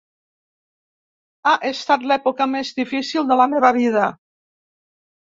[1.49, 4.07] Ha estat l'època més difícil de la meva vida.